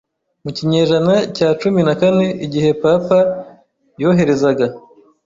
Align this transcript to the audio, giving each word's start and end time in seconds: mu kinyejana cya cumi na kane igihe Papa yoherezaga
mu 0.43 0.51
kinyejana 0.57 1.13
cya 1.35 1.49
cumi 1.59 1.79
na 1.87 1.93
kane 2.01 2.27
igihe 2.45 2.69
Papa 2.83 3.19
yoherezaga 4.01 4.65